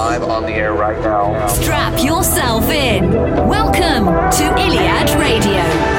live 0.00 0.22
on 0.22 0.44
the 0.44 0.52
air 0.52 0.72
right 0.72 0.98
now. 1.02 1.46
Strap 1.48 2.02
yourself 2.02 2.70
in. 2.70 3.12
Welcome 3.46 4.06
to 4.06 4.44
Iliad 4.58 5.10
Radio. 5.20 5.89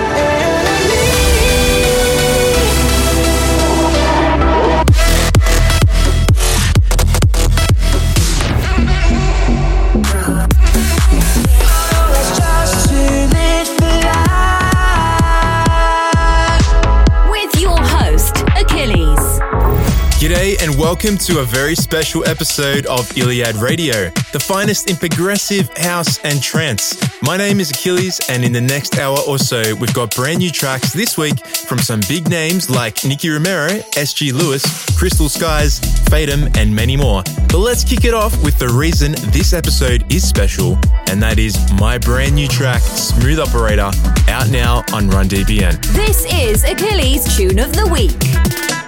Welcome 20.92 21.18
to 21.18 21.40
a 21.40 21.46
very 21.46 21.74
special 21.74 22.22
episode 22.28 22.86
of 22.88 23.18
Iliad 23.18 23.56
Radio, 23.56 24.10
the 24.34 24.40
finest 24.40 24.90
in 24.90 24.98
progressive 24.98 25.72
house 25.78 26.20
and 26.26 26.44
trance. 26.44 27.00
My 27.24 27.38
name 27.38 27.62
is 27.62 27.72
Achilles, 27.72 28.20
and 28.28 28.44
in 28.44 28.52
the 28.52 28.60
next 28.60 29.00
hour 29.00 29.18
or 29.26 29.38
so, 29.38 29.74
we've 29.76 29.94
got 29.94 30.14
brand 30.14 30.40
new 30.40 30.52
tracks 30.52 30.92
this 30.92 31.18
week 31.18 31.48
from 31.48 31.80
some 31.80 32.02
big 32.10 32.28
names 32.28 32.70
like 32.70 33.06
Nicky 33.06 33.30
Romero, 33.30 33.70
SG 33.96 34.34
Lewis, 34.34 34.66
Crystal 34.98 35.30
Skies, 35.30 35.80
Fatum, 36.10 36.54
and 36.58 36.76
many 36.76 36.98
more. 36.98 37.24
But 37.48 37.60
let's 37.60 37.86
kick 37.86 38.04
it 38.04 38.14
off 38.14 38.44
with 38.44 38.60
the 38.60 38.68
reason 38.68 39.14
this 39.32 39.54
episode 39.54 40.12
is 40.14 40.28
special, 40.28 40.78
and 41.08 41.24
that 41.24 41.40
is 41.40 41.56
my 41.80 42.00
brand 42.00 42.36
new 42.36 42.50
track, 42.50 42.82
Smooth 42.82 43.40
Operator, 43.40 43.92
out 44.28 44.50
now 44.50 44.84
on 44.92 45.10
Run 45.10 45.30
DBN. 45.30 45.82
This 45.94 46.26
is 46.34 46.66
Achilles' 46.66 47.38
Tune 47.38 47.60
of 47.60 47.72
the 47.72 47.88
Week. 47.88 48.81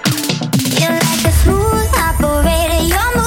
You're 1.24 1.32
a 1.32 1.36
smooth 1.36 1.96
operator, 1.96 2.82
you're 2.84 3.23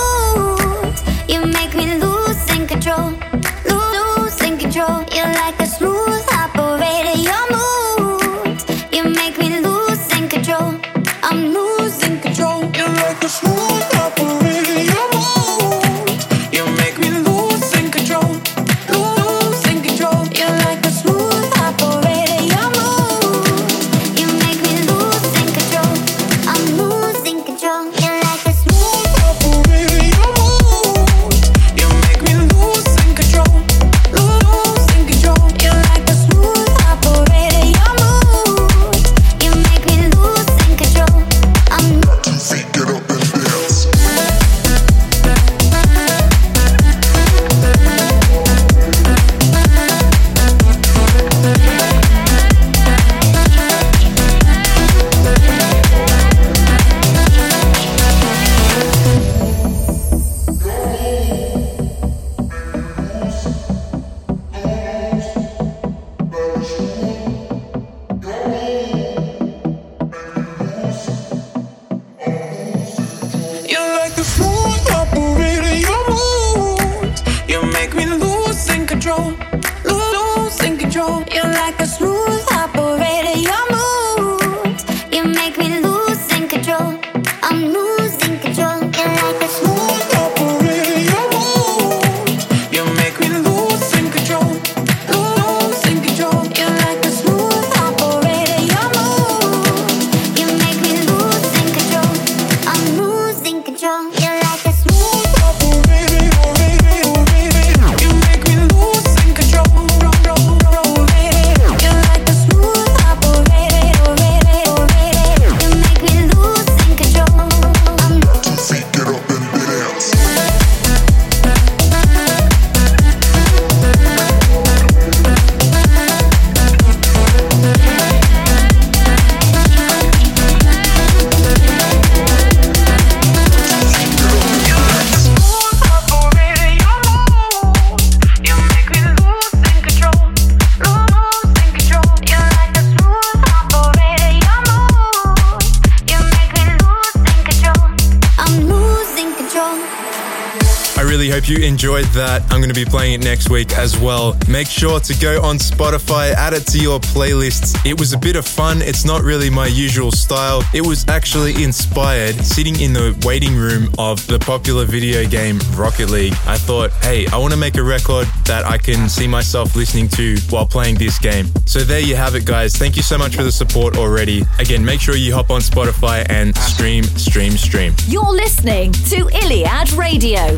as 154.10 154.17
well. 154.28 154.38
Make 154.48 154.68
sure 154.68 155.00
to 155.00 155.20
go 155.20 155.42
on 155.42 155.58
Spotify, 155.58 156.34
add 156.34 156.54
it 156.54 156.66
to 156.68 156.80
your 156.80 157.00
playlists. 157.00 157.76
It 157.86 158.00
was 158.00 158.14
a 158.14 158.18
bit 158.18 158.36
of 158.36 158.46
fun. 158.46 158.82
It's 158.82 159.06
not 159.06 159.22
really 159.22 159.50
my 159.50 159.68
usual 159.68 160.12
style. 160.12 160.64
It 160.74 160.86
was 160.86 161.08
actually 161.08 161.64
inspired 161.64 162.36
sitting 162.36 162.80
in 162.80 162.94
the 162.94 163.18
waiting 163.26 163.56
room 163.56 163.90
of 163.98 164.26
the 164.28 164.40
popular 164.40 164.86
video 164.86 165.28
game 165.28 165.60
Rocket 165.76 166.10
League. 166.10 166.34
I 166.46 166.58
thought, 166.58 166.92
hey, 167.04 167.28
I 167.28 167.38
want 167.38 167.54
to 167.54 167.60
make 167.60 167.78
a 167.78 167.84
record 167.84 168.28
that 168.46 168.66
I 168.66 168.78
can 168.78 169.10
see 169.10 169.28
myself 169.28 169.76
listening 169.76 170.08
to 170.10 170.38
while 170.50 170.66
playing 170.66 170.96
this 170.96 171.20
game. 171.20 171.48
So 171.66 171.80
there 171.80 172.00
you 172.00 172.16
have 172.16 172.36
it, 172.36 172.46
guys. 172.46 172.76
Thank 172.76 172.96
you 172.96 173.04
so 173.04 173.18
much 173.18 173.36
for 173.36 173.44
the 173.44 173.52
support 173.52 173.98
already. 173.98 174.44
Again, 174.60 174.84
make 174.84 175.02
sure 175.02 175.16
you 175.16 175.34
hop 175.34 175.50
on 175.52 175.62
Spotify 175.62 176.26
and 176.30 176.56
stream, 176.58 177.04
stream, 177.04 177.52
stream. 177.54 177.94
You're 178.08 178.24
listening 178.32 178.92
to 178.92 179.30
Iliad 179.44 179.92
Radio. 179.94 180.58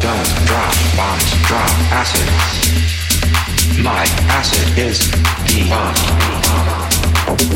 Don't 0.00 0.30
drop 0.46 0.74
bombs, 0.96 1.30
drop 1.46 1.70
acid. 1.92 3.09
My 3.82 4.04
acid 4.28 4.78
is 4.78 5.10
the 5.48 5.64
bomb. 5.70 5.94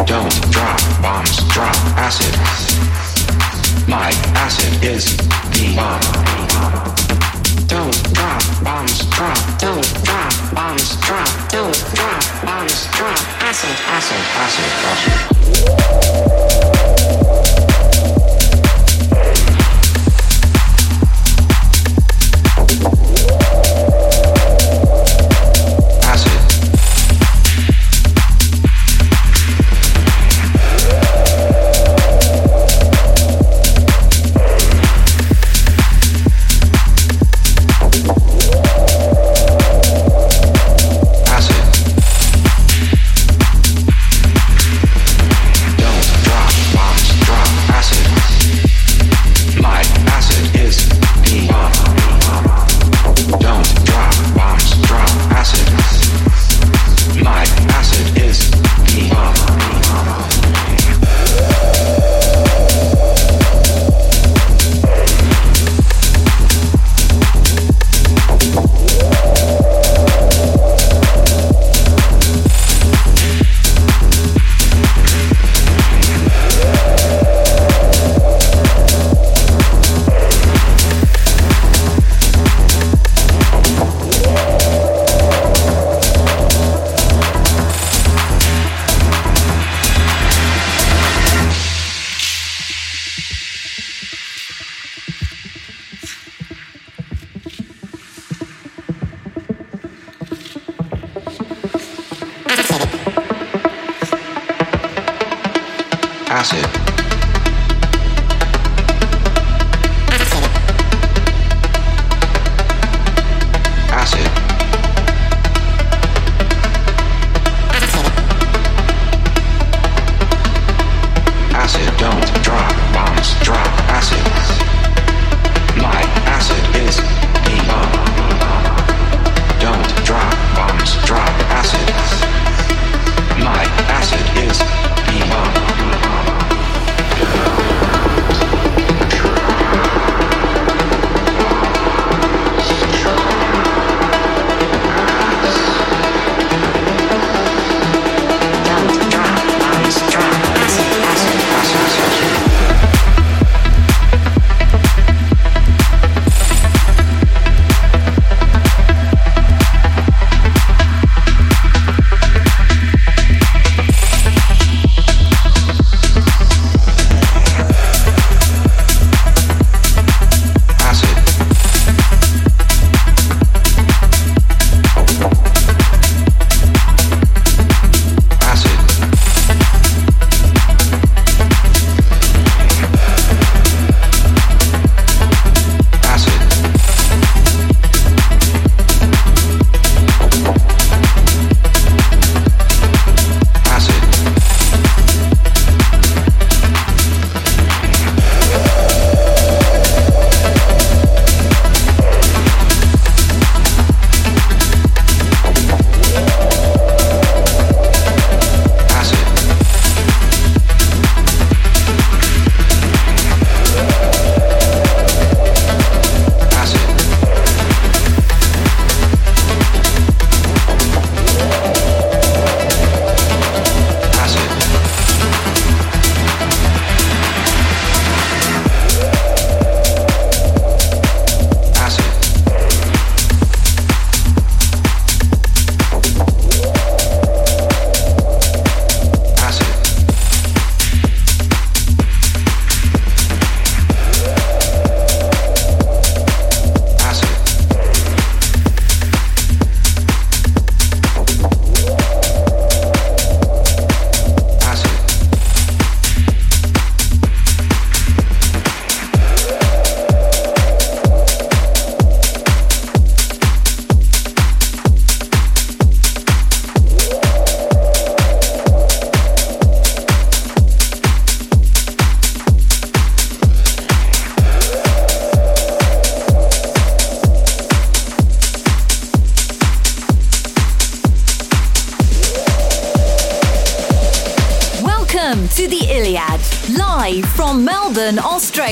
Don't 0.07 0.33
drop 0.51 0.81
bombs, 1.03 1.37
drop 1.53 1.77
acid. 2.01 2.35
My 3.87 4.11
acid 4.35 4.82
is 4.82 5.17
the 5.53 5.75
bomb. 5.76 6.00
Don't 7.67 8.15
drop 8.15 8.43
bombs, 8.65 9.05
drop, 9.11 9.38
don't 9.59 10.05
drop 10.05 10.32
bombs, 10.55 10.97
drop, 11.05 11.29
don't 11.50 11.76
drop 11.94 12.23
bombs, 12.43 12.87
drop 12.97 13.21
acid, 13.43 13.76
acid, 13.87 14.25
acid, 14.44 14.71
acid. 17.12 17.24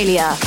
Australia. 0.02 0.41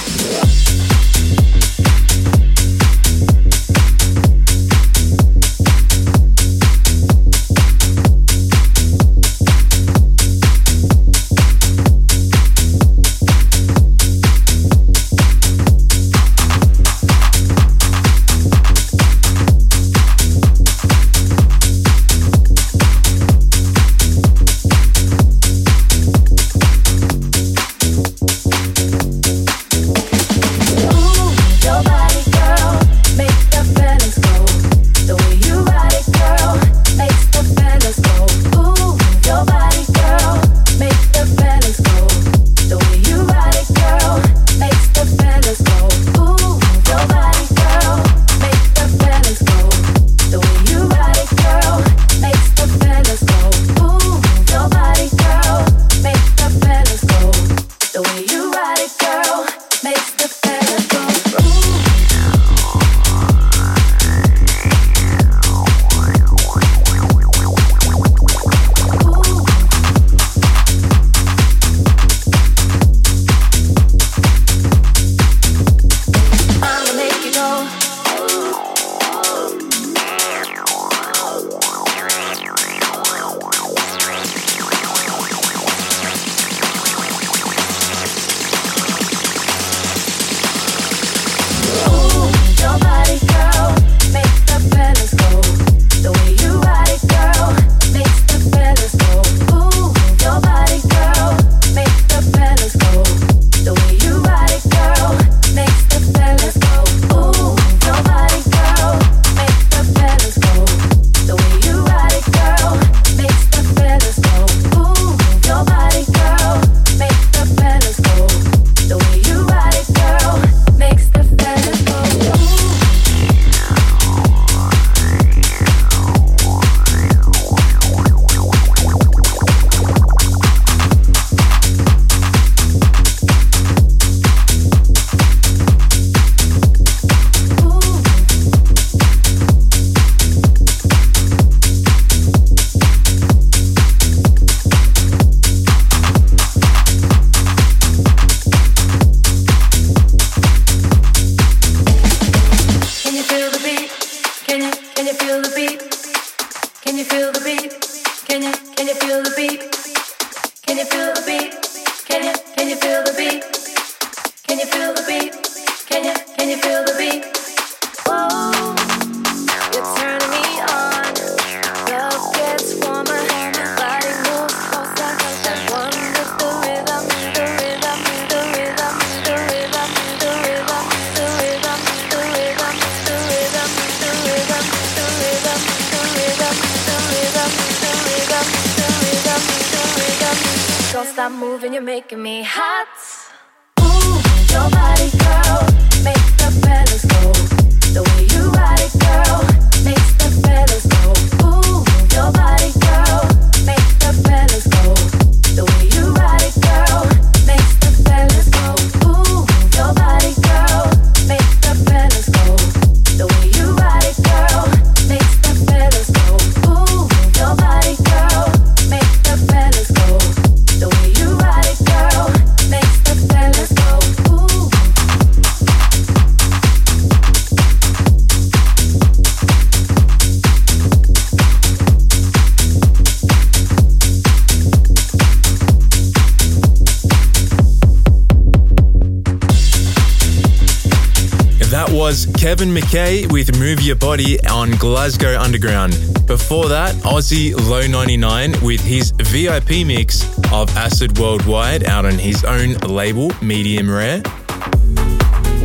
Kevin 242.46 242.70
McKay 242.70 243.32
with 243.32 243.60
Move 243.60 243.82
Your 243.82 243.96
Body 243.96 244.40
on 244.48 244.70
Glasgow 244.78 245.36
Underground. 245.42 245.94
Before 246.28 246.70
that, 246.70 246.94
Aussie 246.98 247.56
LO'99 247.56 248.62
with 248.62 248.80
his 248.82 249.10
VIP 249.10 249.84
mix 249.84 250.24
of 250.54 250.70
Acid 250.78 251.18
Worldwide 251.18 251.86
out 251.86 252.06
on 252.06 252.20
his 252.20 252.44
own 252.44 252.74
label, 252.88 253.32
Medium 253.42 253.90
Rare. 253.90 254.22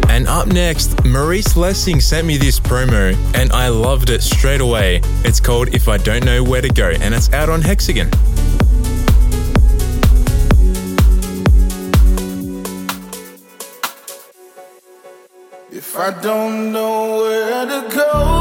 And 0.09 0.27
up 0.27 0.47
next, 0.47 1.05
Maurice 1.05 1.55
Lessing 1.55 2.01
sent 2.01 2.27
me 2.27 2.39
this 2.39 2.59
promo 2.59 3.15
and 3.35 3.53
I 3.53 3.69
loved 3.69 4.09
it 4.09 4.23
straight 4.23 4.63
away. 4.63 5.03
It's 5.23 5.39
called 5.39 5.75
If 5.75 5.87
I 5.87 5.99
Don't 5.99 6.25
Know 6.25 6.43
Where 6.43 6.63
to 6.63 6.71
Go 6.71 6.89
and 6.89 7.15
it's 7.15 7.31
out 7.35 7.51
on 7.51 7.61
Hexagon. 7.61 8.09
I 16.11 16.23
don't 16.23 16.73
know 16.73 17.19
where 17.19 17.67
to 17.67 17.89
go. 17.95 18.40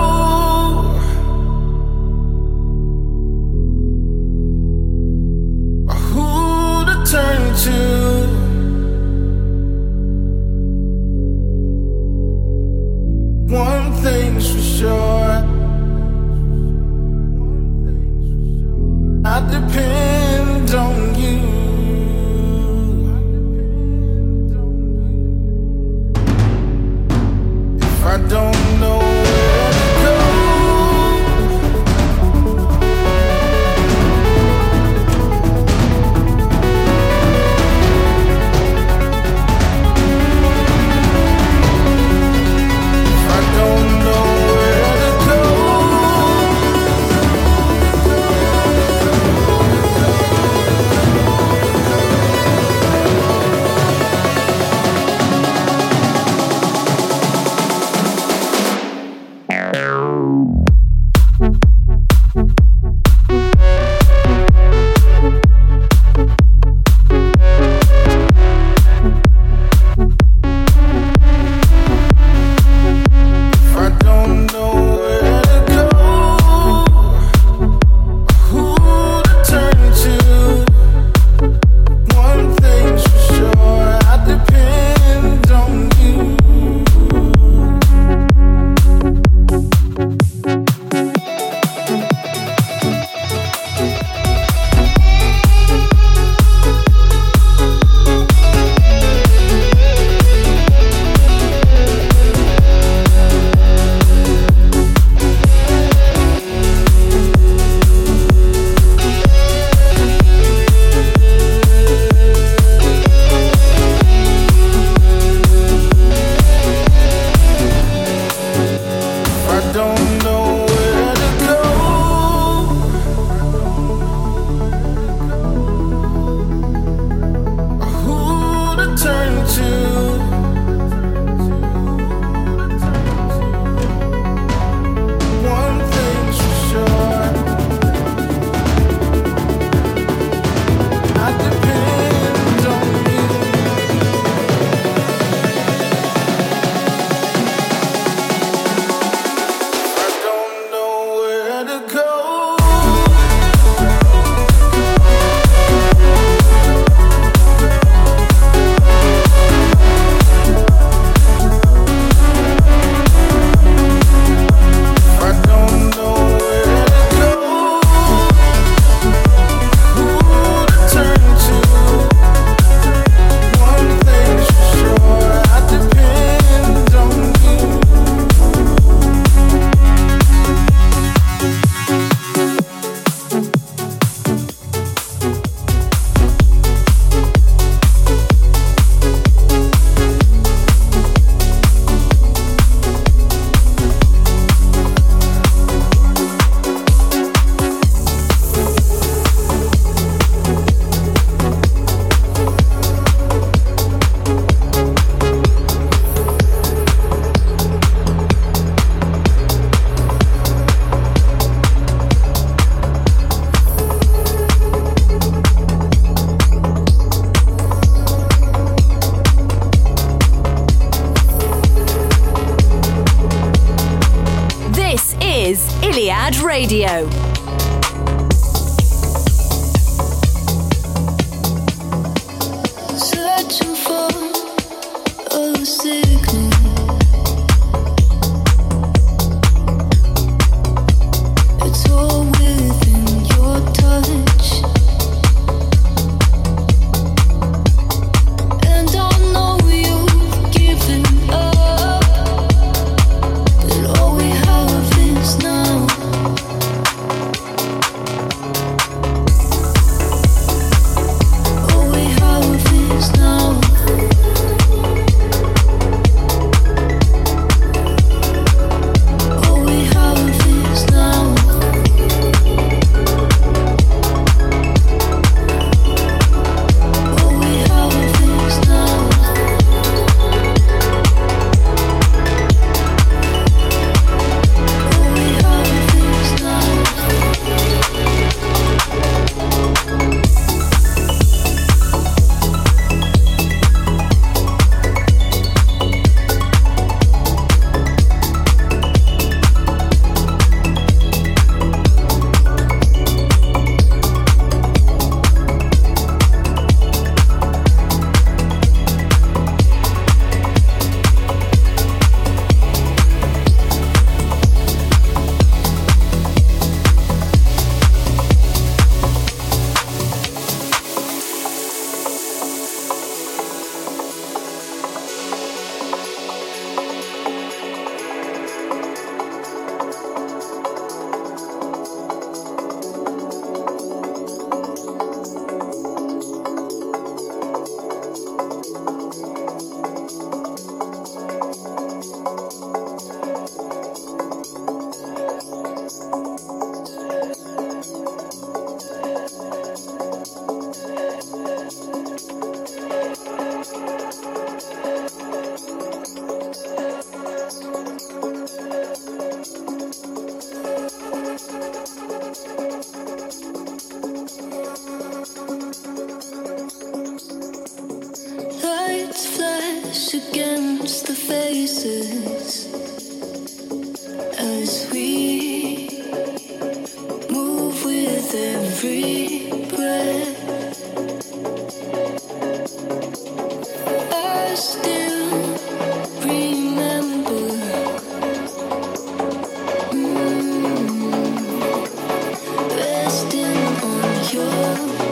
Your 394.34 394.46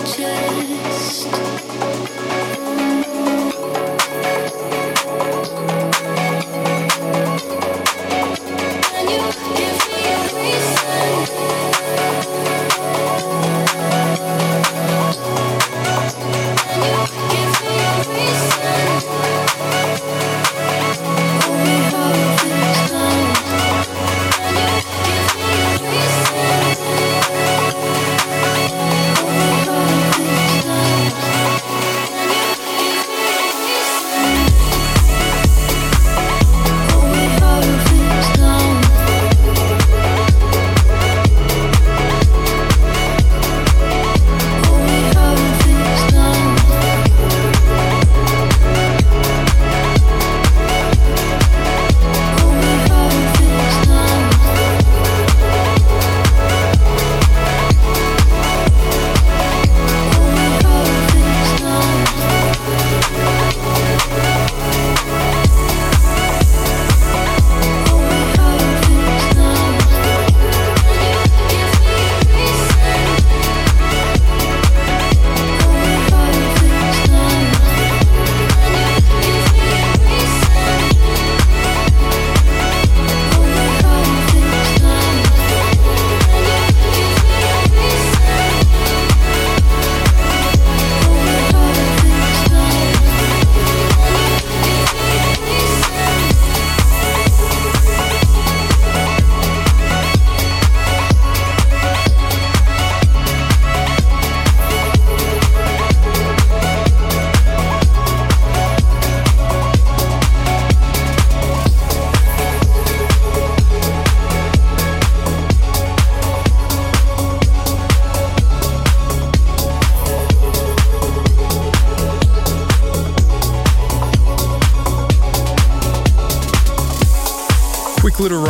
chest. 0.06 0.67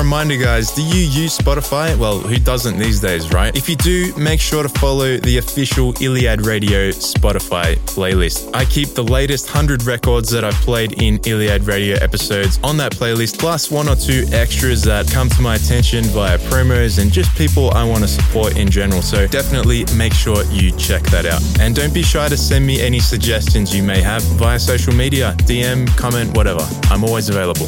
Reminder, 0.08 0.38
guys 0.38 0.72
do 0.72 0.82
you 0.84 1.04
use 1.04 1.38
Spotify? 1.38 1.94
Well, 1.98 2.20
who 2.20 2.38
doesn't 2.38 2.80
these 2.80 3.02
days, 3.02 3.34
right? 3.34 3.54
If 3.58 3.68
you 3.68 3.76
do, 3.76 4.16
make 4.16 4.40
sure 4.40 4.64
to 4.64 4.70
follow 4.70 5.18
the 5.18 5.38
official 5.38 5.94
Iliad 6.02 6.46
Radio 6.46 6.92
Spotify 6.92 7.76
playlist. 7.80 8.50
I 8.56 8.64
keep 8.64 8.88
the 8.92 9.04
latest 9.04 9.48
100 9.48 9.84
records 9.84 10.30
that 10.30 10.46
I've 10.46 10.62
played 10.64 11.02
in 11.02 11.20
Iliad 11.26 11.64
Radio 11.64 11.98
episodes 11.98 12.58
on 12.64 12.78
that 12.78 12.94
playlist, 12.94 13.38
plus 13.38 13.70
one 13.70 13.90
or 13.90 13.98
two 13.98 14.24
extras 14.32 14.82
that 14.84 15.12
come 15.12 15.28
to 15.28 15.42
my 15.42 15.56
attention 15.56 16.06
via 16.06 16.38
promos 16.38 17.02
and 17.02 17.12
just 17.12 17.36
people 17.38 17.72
I 17.72 17.84
want 17.84 18.02
to 18.04 18.08
support 18.08 18.56
in 18.56 18.72
general. 18.72 19.02
So 19.02 19.28
definitely 19.28 19.84
make 19.94 20.14
sure 20.14 20.42
you 20.46 20.72
check 20.78 21.04
that 21.08 21.26
out. 21.26 21.42
And 21.60 21.76
don't 21.76 21.94
be 21.94 22.02
shy 22.02 22.30
to 22.30 22.38
send 22.38 22.66
me 22.66 22.80
any 22.80 23.02
suggestions 23.02 23.76
you 23.76 23.84
may 23.84 24.02
have 24.02 24.24
via 24.40 24.58
social 24.58 24.94
media, 24.94 25.36
DM, 25.40 25.86
comment, 25.98 26.34
whatever. 26.34 26.66
I'm 26.84 27.04
always 27.04 27.28
available. 27.28 27.68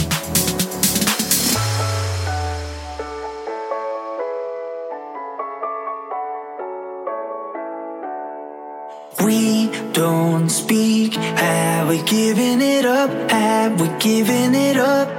Speak. 10.70 11.14
Have 11.16 11.90
we 11.90 11.98
given 12.04 12.62
it 12.62 12.86
up? 12.86 13.10
Have 13.32 13.82
we 13.82 13.88
given 13.98 14.54
it 14.54 14.78
up? 14.78 15.10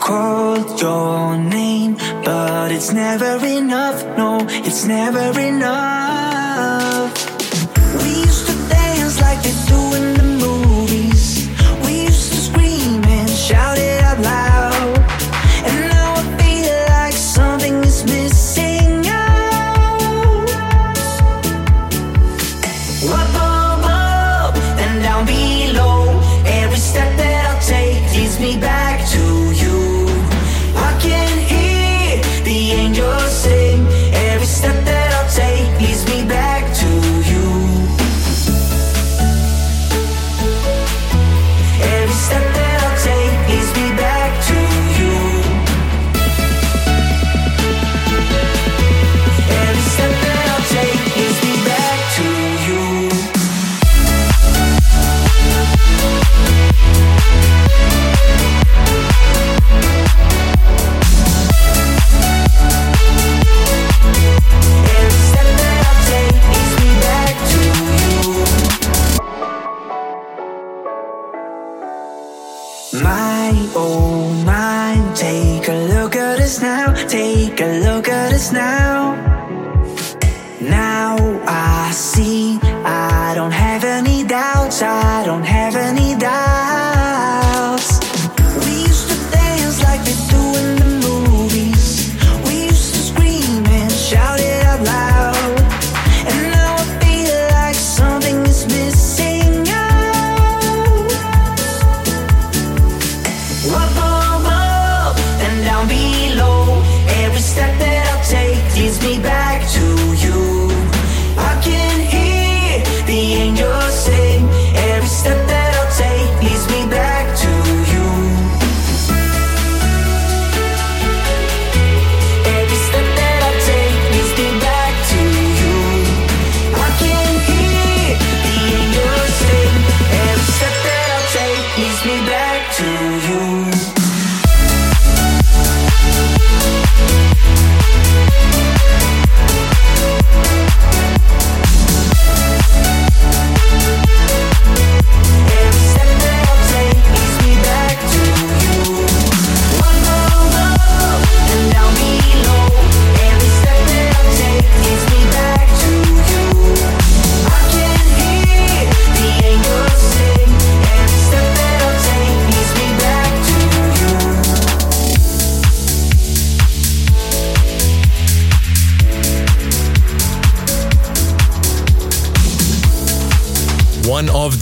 Called 0.00 0.80
your 0.80 1.38
name, 1.38 1.94
but 2.24 2.72
it's 2.72 2.92
never 2.92 3.34
enough. 3.46 4.04
No, 4.18 4.44
it's 4.68 4.84
never 4.86 5.38
enough. 5.38 7.12
We 8.02 8.08
used 8.26 8.46
to 8.48 8.54
dance 8.74 9.20
like 9.20 9.40
they 9.44 9.54
do 9.70 9.80
in 9.98 10.15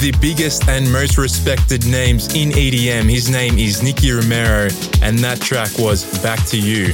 the 0.04 0.18
biggest 0.20 0.68
and 0.68 0.92
most 0.92 1.16
respected 1.16 1.86
names 1.86 2.26
in 2.34 2.50
EDM. 2.50 3.10
His 3.10 3.30
name 3.30 3.56
is 3.56 3.82
Nicky 3.82 4.10
Romero, 4.10 4.68
and 5.00 5.18
that 5.20 5.40
track 5.40 5.70
was 5.78 6.04
Back 6.22 6.44
to 6.48 6.60
You. 6.60 6.88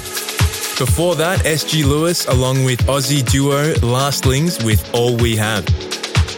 Before 0.79 1.17
that, 1.17 1.41
SG 1.41 1.85
Lewis 1.85 2.29
along 2.29 2.63
with 2.63 2.79
Aussie 2.87 3.29
duo 3.29 3.75
Lastlings 3.83 4.65
with 4.65 4.89
All 4.95 5.17
We 5.17 5.35
Have. 5.35 5.67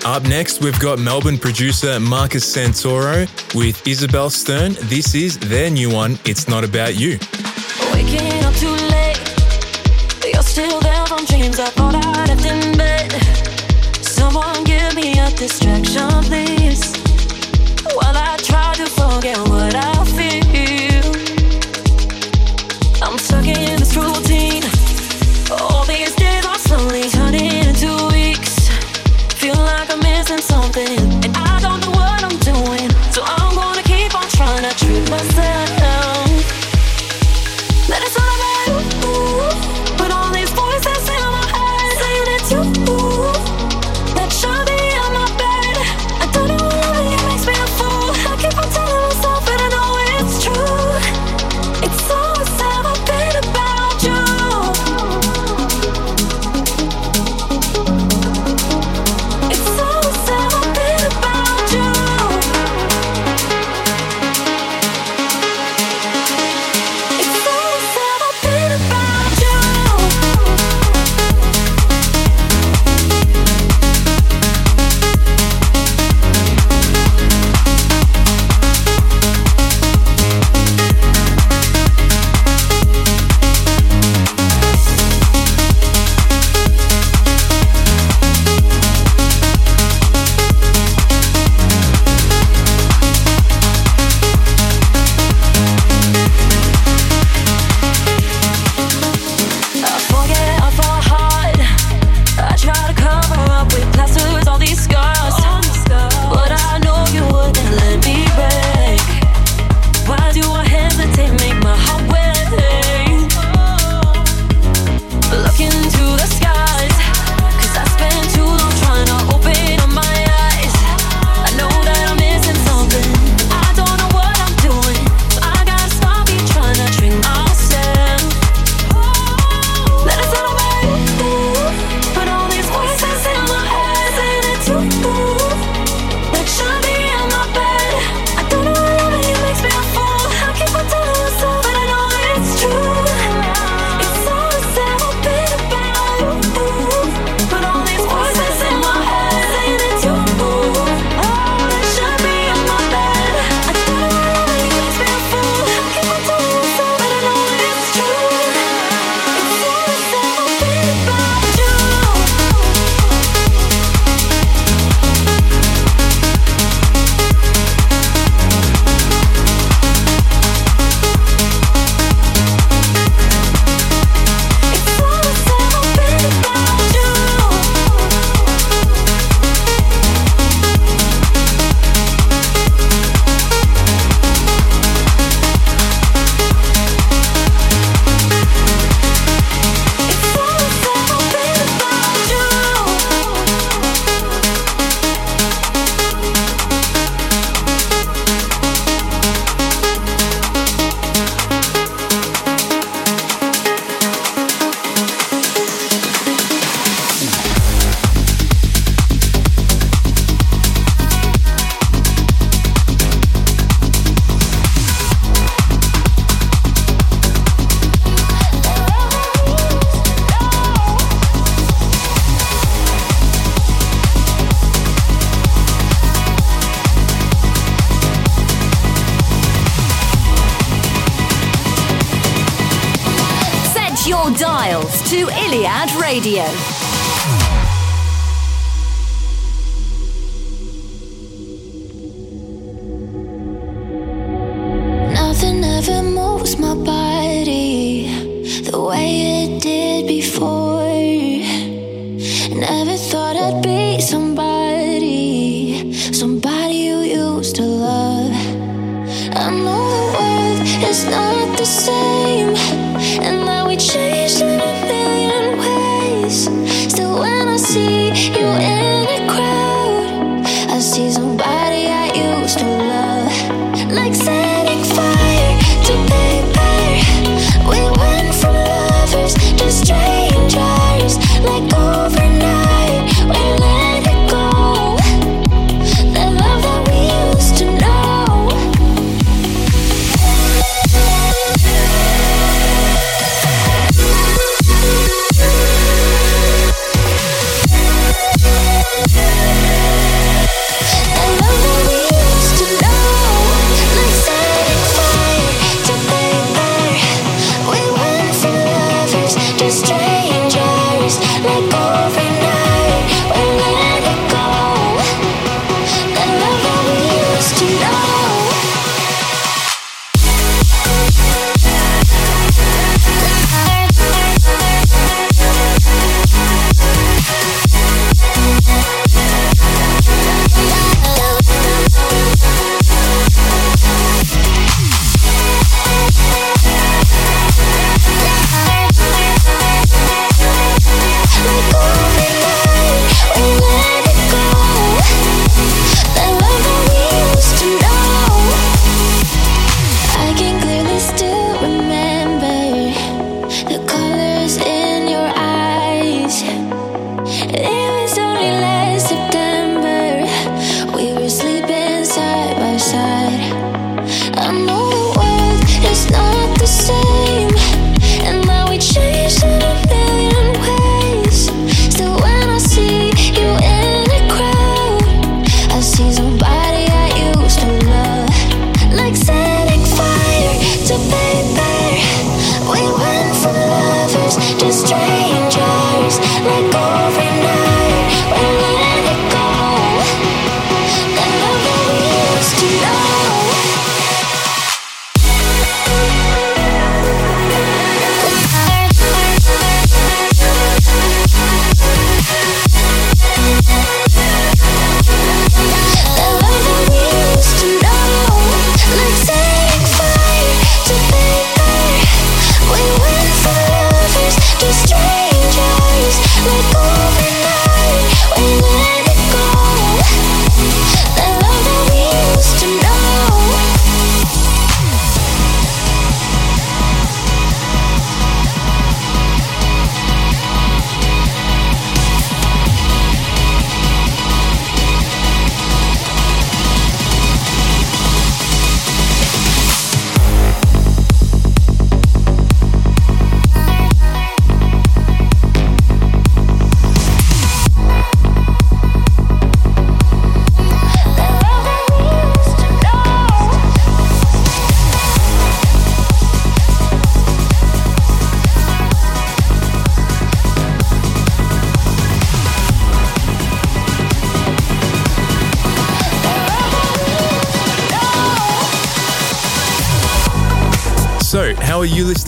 Up 0.07 0.23
next, 0.23 0.63
we've 0.63 0.81
got 0.81 0.99
Melbourne 0.99 1.37
producer 1.37 2.01
Marcus 2.01 2.57
Santoro 2.57 3.29
with 3.55 3.87
Isabelle 3.87 4.31
Stern. 4.31 4.73
This 4.85 5.15
is 5.15 5.39
their 5.39 5.69
new 5.69 5.91
one, 5.91 6.19
It's 6.25 6.49
Not 6.49 6.65
About 6.65 6.97
You. 6.97 7.19
Waking 7.93 8.45
up 8.45 8.55
too 8.55 8.71
late, 8.89 9.21
you're 10.33 10.43
still 10.43 10.81
there 10.81 11.05
from 11.05 11.27
dreams 11.27 11.61
I 11.61 11.67
thought 11.67 11.95
I 11.97 12.25
left 12.25 12.47
in 12.47 12.79
bed. 12.79 13.52
Me 14.95 15.19
a 15.19 15.31
distraction, 15.31 16.09
please. 16.25 16.93
While 17.95 18.15
I 18.15 18.37
try 18.37 18.75
to 18.75 18.87
forget 18.87 19.39
what 19.49 19.75
I 19.75 20.02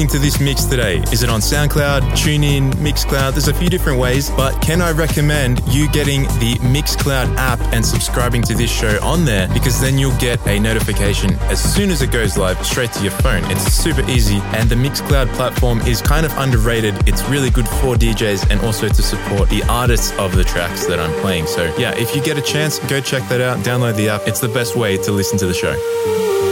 listening 0.05 0.21
to 0.21 0.25
this 0.25 0.41
mix 0.41 0.65
today? 0.65 0.99
Is 1.13 1.23
it 1.23 1.31
on 1.31 1.41
SoundCloud, 1.41 2.03
TuneIn, 2.13 2.73
Mixcloud? 2.75 3.33
There's 3.33 3.49
a 3.49 3.55
few 3.55 3.69
different 3.69 3.99
ways, 3.99 4.31
but 4.31 4.61
can 4.61 4.83
I 4.83 4.93
recommend 4.93 5.63
you 5.69 5.89
getting 5.91 6.23
the 6.41 6.55
Mixcloud 6.61 7.37
app 7.37 7.61
and 7.73 7.85
subscribing 7.85 8.43
to 8.43 8.55
this 8.55 8.71
show 8.71 8.99
on 9.03 9.25
there? 9.25 9.49
Because 9.49 9.81
then 9.81 9.99
you'll 9.99 10.17
get 10.19 10.45
a 10.47 10.59
notification 10.59 11.35
as 11.45 11.63
soon 11.63 11.91
as 11.91 12.03
it 12.03 12.11
goes 12.11 12.37
live 12.37 12.65
straight 12.67 12.93
to 12.93 13.03
your 13.03 13.13
phone. 13.13 13.43
It's 13.51 13.63
super 13.73 14.03
easy, 14.11 14.39
and 14.57 14.69
the 14.69 14.77
Mixcloud 14.77 15.33
platform 15.35 15.81
is 15.83 16.03
kind 16.03 16.27
of 16.27 16.37
underrated. 16.39 17.09
It's 17.09 17.23
really 17.29 17.51
good 17.51 17.69
for 17.69 17.95
DJs 17.95 18.51
and 18.51 18.61
also 18.61 18.89
to 18.89 19.03
support 19.03 19.49
the 19.49 19.63
artists 19.65 20.13
of 20.19 20.35
the 20.37 20.45
tracks 20.45 20.87
that 20.87 20.99
I'm 20.99 21.13
playing. 21.21 21.47
So, 21.47 21.75
yeah, 21.79 21.95
if 21.97 22.15
you 22.15 22.23
get 22.23 22.37
a 22.37 22.43
chance, 22.43 22.79
go 22.91 23.01
check 23.01 23.27
that 23.29 23.41
out, 23.41 23.59
download 23.61 23.97
the 23.97 24.09
app. 24.09 24.23
It's 24.27 24.41
the 24.41 24.49
best 24.49 24.77
way 24.77 24.97
to 24.99 25.13
listen 25.13 25.39
to 25.39 25.47
the 25.47 25.55
show. 25.55 26.44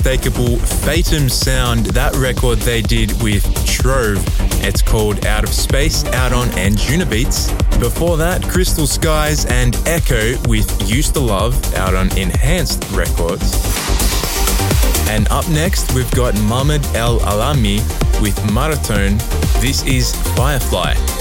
Unmistakable 0.00 0.56
Fatum 0.56 1.28
sound, 1.28 1.84
that 1.86 2.14
record 2.16 2.58
they 2.60 2.80
did 2.80 3.12
with 3.22 3.44
Trove. 3.66 4.18
It's 4.64 4.80
called 4.80 5.26
Out 5.26 5.44
of 5.44 5.50
Space, 5.50 6.06
out 6.06 6.32
on 6.32 6.48
Anjuna 6.52 7.08
Beats. 7.08 7.52
Before 7.78 8.16
that, 8.16 8.42
Crystal 8.42 8.86
Skies 8.86 9.44
and 9.44 9.74
Ekko 9.84 10.46
with 10.48 10.90
Used 10.90 11.12
to 11.14 11.20
Love, 11.20 11.74
out 11.74 11.94
on 11.94 12.16
Enhanced 12.16 12.82
Records. 12.92 13.52
And 15.10 15.28
up 15.28 15.46
next, 15.50 15.92
we've 15.92 16.10
got 16.12 16.34
Mahmoud 16.44 16.82
El 16.96 17.18
Alami 17.20 17.80
with 18.22 18.36
Maratone. 18.44 19.18
This 19.60 19.84
is. 19.84 20.14
Firefly 20.34 21.19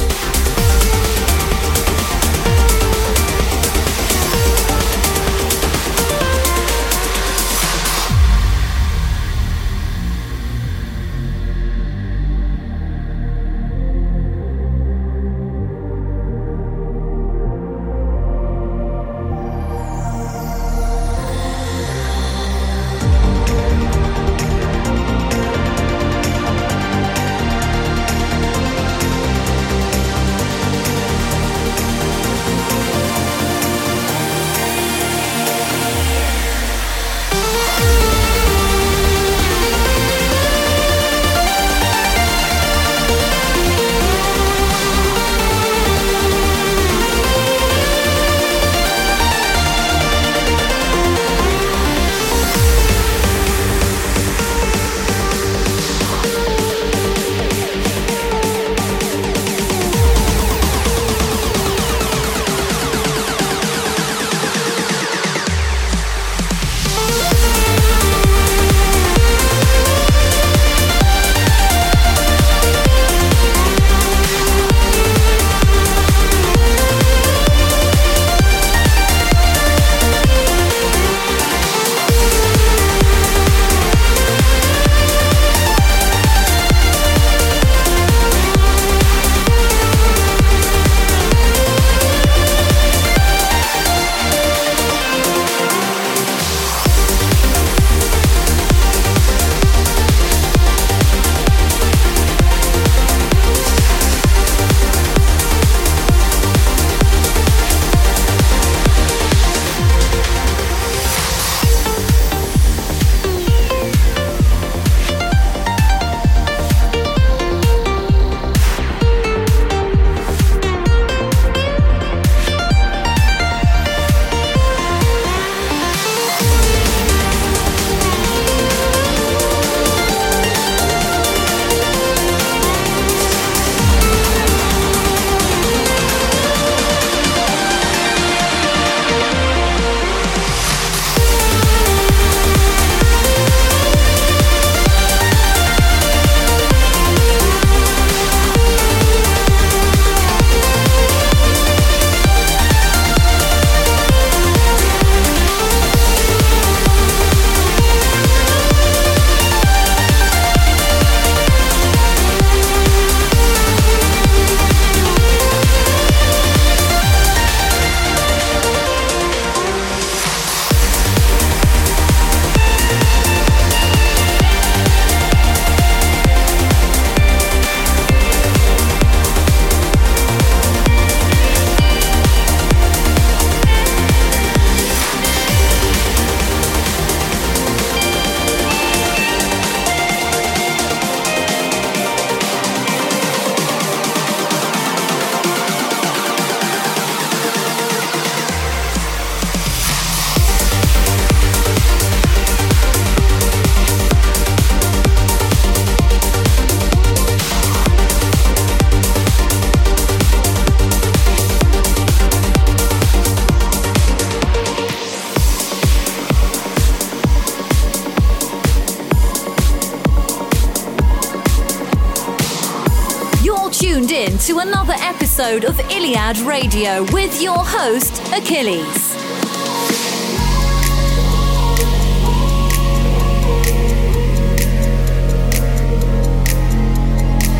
episode 225.49 225.65
of 225.65 225.91
Iliad 225.91 226.37
Radio 226.39 227.03
with 227.11 227.41
your 227.41 227.57
host, 227.57 228.21
Achilles. 228.33 229.15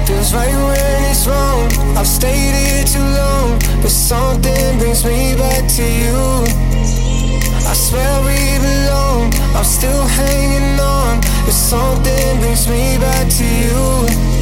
Feels 0.06 0.34
right 0.34 0.54
when 0.54 1.04
it's 1.10 1.26
wrong. 1.26 1.98
I've 1.98 2.06
stayed 2.06 2.54
here 2.54 2.84
too 2.84 3.00
long, 3.00 3.58
but 3.82 3.90
something 3.90 4.78
brings 4.78 5.04
me 5.04 5.36
back 5.36 5.68
to 5.78 5.84
you. 5.84 6.46
I 7.66 7.74
swear 7.74 8.22
we 8.22 8.60
belong. 8.62 9.34
I'm 9.56 9.64
still 9.64 10.06
hanging 10.06 10.80
on, 10.80 11.22
but 11.44 11.54
something 11.54 12.40
brings 12.40 12.68
me 12.68 13.00
back 13.00 13.30
to 13.30 13.46
you. 13.46 14.39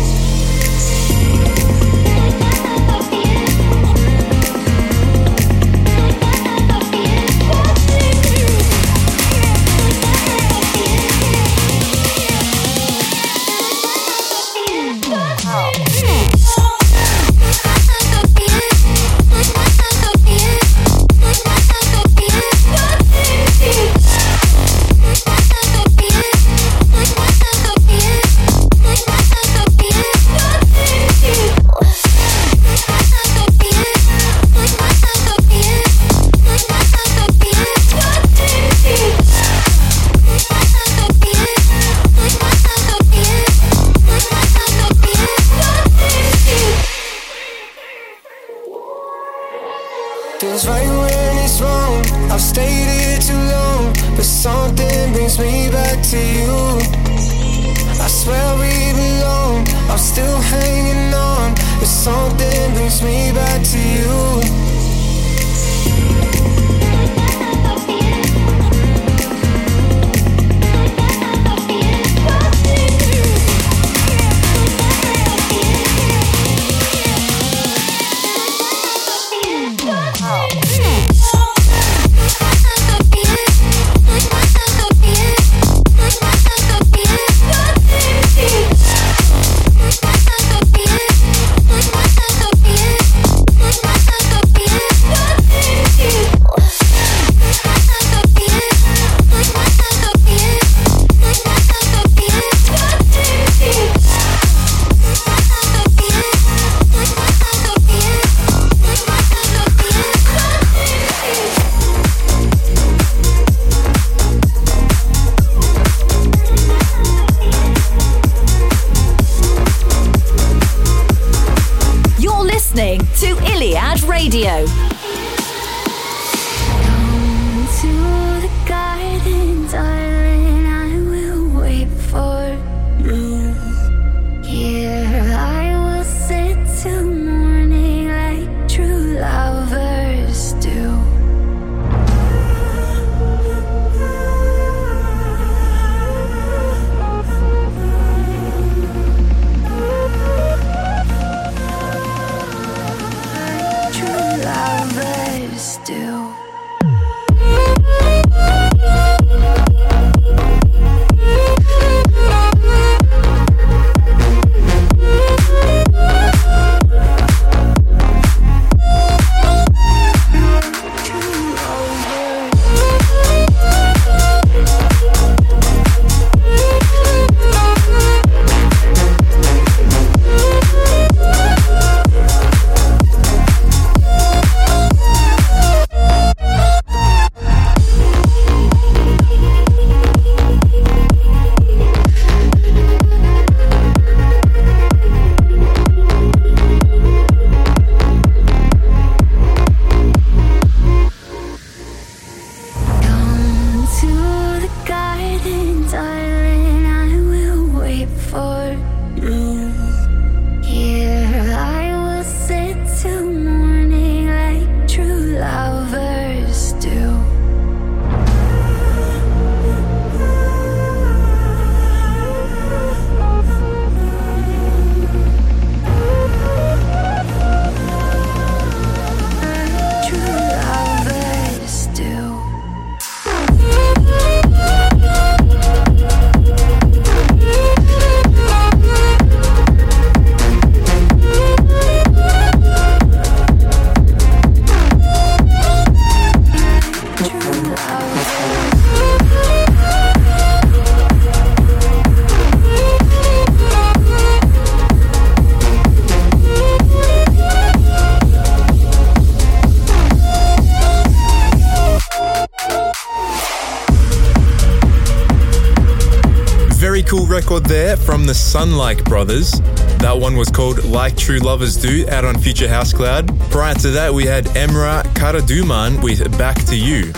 Record 267.48 267.66
there 267.68 267.96
from 267.96 268.26
the 268.26 268.34
Sunlike 268.34 269.06
Brothers. 269.06 269.62
That 270.00 270.18
one 270.20 270.36
was 270.36 270.50
called 270.50 270.84
Like 270.84 271.16
True 271.16 271.40
Lovers 271.40 271.78
Do, 271.78 272.06
out 272.10 272.26
on 272.26 272.38
Future 272.38 272.68
House 272.68 272.92
Cloud. 272.92 273.26
Prior 273.50 273.74
to 273.76 273.90
that, 273.92 274.14
we 274.14 274.26
had 274.26 274.44
Emrah 274.48 275.02
Karaduman 275.14 276.04
with 276.04 276.38
Back 276.38 276.58
to 276.66 276.76
You. 276.76 277.14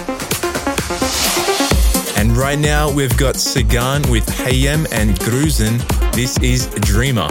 And 2.15 2.37
right 2.37 2.59
now, 2.59 2.93
we've 2.93 3.17
got 3.17 3.37
Sagan 3.37 4.07
with 4.11 4.29
Hayem 4.29 4.85
and 4.91 5.17
Gruzen. 5.19 5.79
This 6.13 6.37
is 6.43 6.67
Dreamer. 6.81 7.29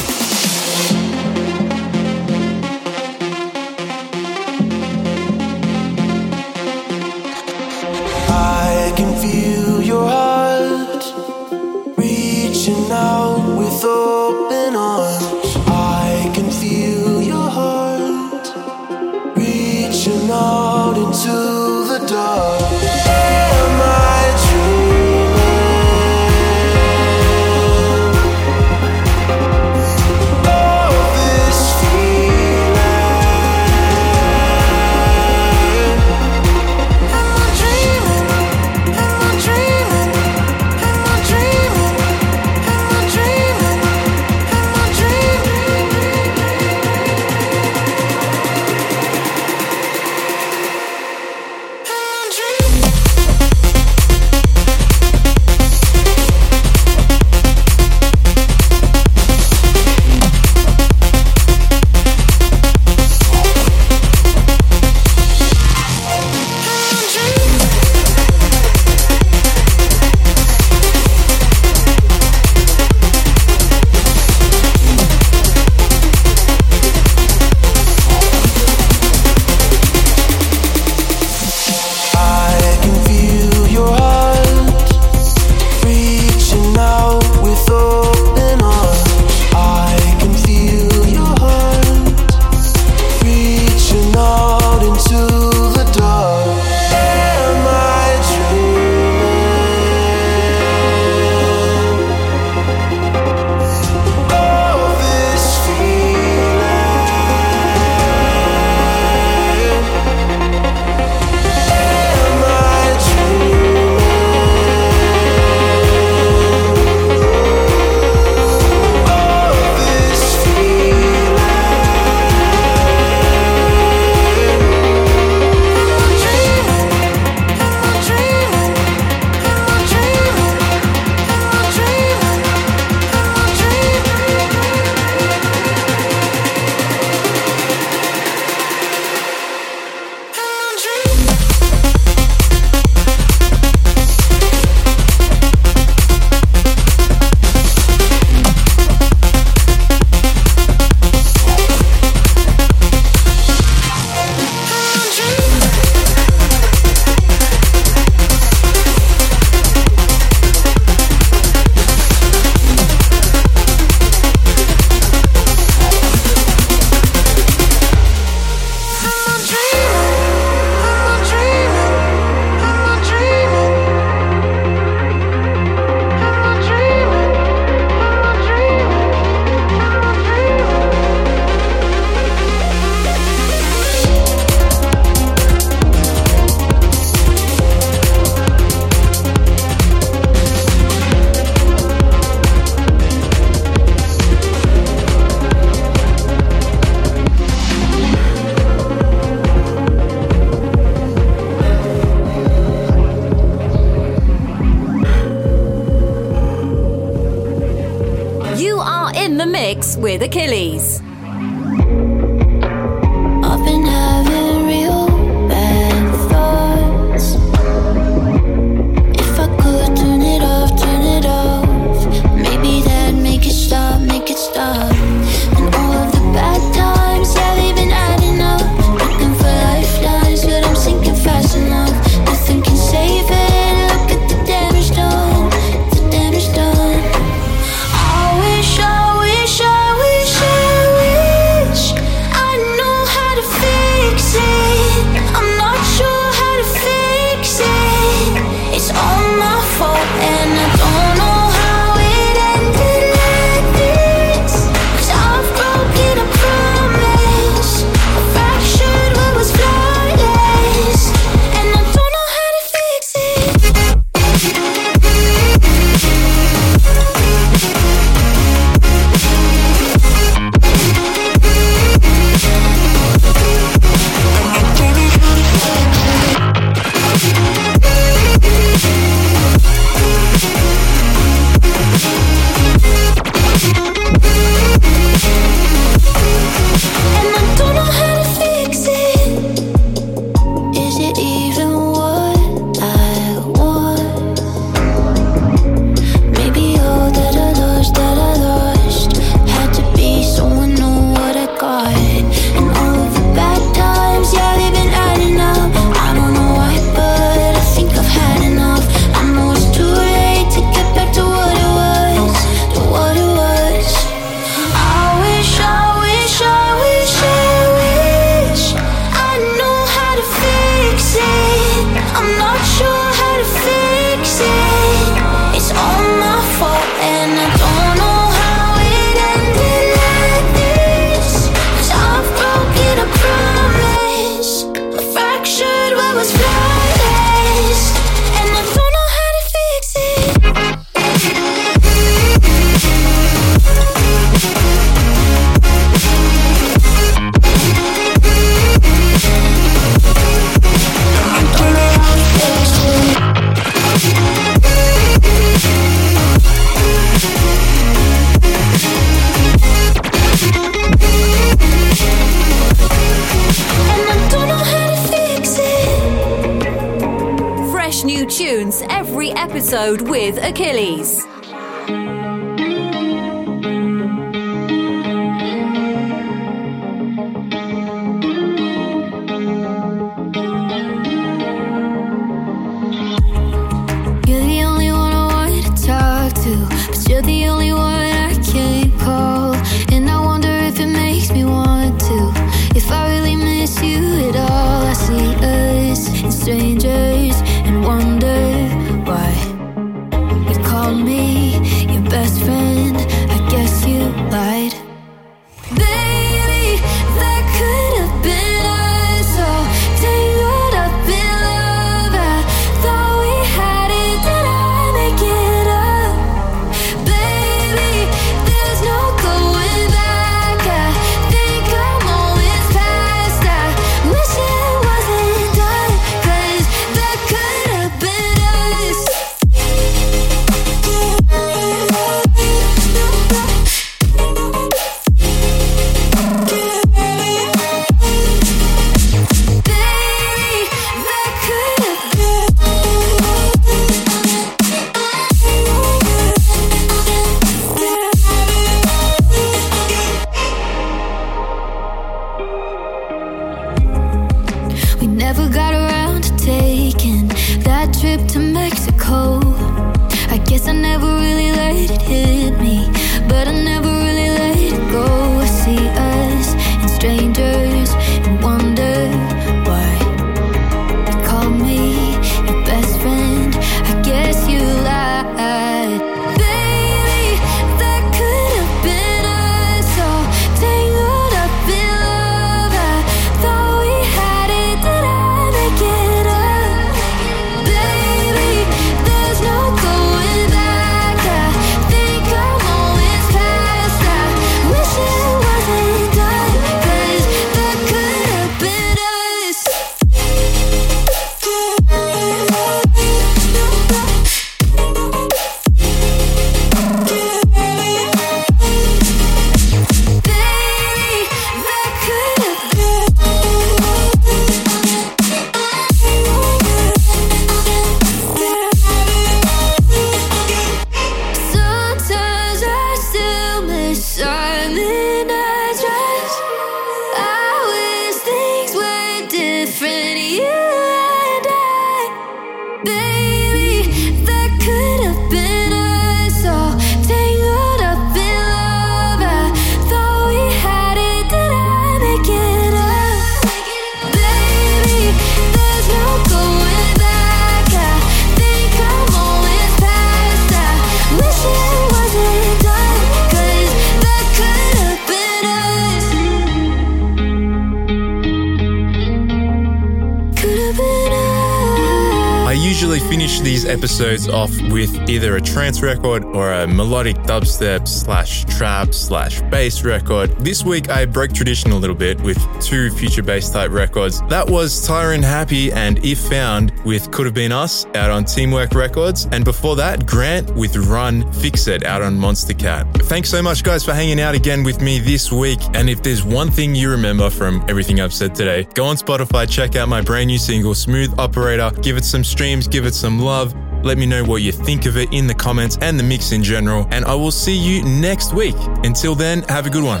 Episodes 563.84 564.30
off 564.30 564.50
with 564.72 565.10
either 565.10 565.36
a 565.36 565.40
trance 565.42 565.82
record 565.82 566.24
or 566.24 566.50
a 566.50 566.66
melodic 566.66 567.16
dubstep 567.16 567.86
slash 567.86 568.46
trap 568.46 568.94
slash 568.94 569.42
bass 569.50 569.84
record. 569.84 570.30
This 570.38 570.64
week 570.64 570.88
I 570.88 571.04
broke 571.04 571.34
tradition 571.34 571.70
a 571.70 571.76
little 571.76 571.94
bit 571.94 572.18
with 572.22 572.38
two 572.62 572.88
future 572.88 573.22
bass 573.22 573.50
type 573.50 573.72
records. 573.72 574.22
That 574.28 574.48
was 574.48 574.88
Tyron 574.88 575.22
Hapi 575.22 575.70
and 575.70 576.02
If 576.02 576.18
Found 576.30 576.72
with 576.86 577.10
Could 577.10 577.26
Have 577.26 577.34
Been 577.34 577.52
Us 577.52 577.84
out 577.94 578.10
on 578.10 578.24
Teamwork 578.24 578.74
Records. 578.74 579.28
And 579.32 579.44
before 579.44 579.76
that, 579.76 580.06
Grant 580.06 580.54
with 580.54 580.76
Run 580.76 581.30
Fix 581.34 581.66
It 581.66 581.84
out 581.84 582.00
on 582.00 582.16
Monstercat. 582.16 583.02
Thanks 583.02 583.28
so 583.28 583.42
much, 583.42 583.62
guys, 583.62 583.84
for 583.84 583.92
hanging 583.92 584.18
out 584.18 584.34
again 584.34 584.64
with 584.64 584.80
me 584.80 584.98
this 584.98 585.30
week. 585.30 585.60
And 585.74 585.90
if 585.90 586.02
there's 586.02 586.24
one 586.24 586.50
thing 586.50 586.74
you 586.74 586.90
remember 586.90 587.28
from 587.28 587.62
everything 587.68 588.00
I've 588.00 588.14
said 588.14 588.34
today, 588.34 588.66
go 588.72 588.86
on 588.86 588.96
Spotify, 588.96 589.46
check 589.46 589.76
out 589.76 589.90
my 589.90 590.00
brand 590.00 590.28
new 590.28 590.38
single, 590.38 590.74
Smooth 590.74 591.12
Operator. 591.18 591.70
Give 591.82 591.98
it 591.98 592.04
some 592.06 592.24
streams, 592.24 592.66
give 592.66 592.86
it 592.86 592.94
some 592.94 593.20
love. 593.20 593.54
Let 593.84 593.98
me 593.98 594.06
know 594.06 594.24
what 594.24 594.40
you 594.40 594.50
think 594.50 594.86
of 594.86 594.96
it 594.96 595.12
in 595.12 595.26
the 595.26 595.34
comments 595.34 595.76
and 595.82 595.98
the 595.98 596.02
mix 596.02 596.32
in 596.32 596.42
general. 596.42 596.88
And 596.90 597.04
I 597.04 597.14
will 597.14 597.30
see 597.30 597.56
you 597.56 597.84
next 597.84 598.32
week. 598.32 598.56
Until 598.82 599.14
then, 599.14 599.42
have 599.42 599.66
a 599.66 599.70
good 599.70 599.84
one. 599.84 600.00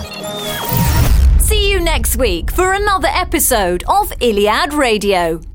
See 1.38 1.70
you 1.70 1.80
next 1.80 2.16
week 2.16 2.50
for 2.50 2.72
another 2.72 3.08
episode 3.08 3.84
of 3.86 4.10
Iliad 4.20 4.72
Radio. 4.72 5.53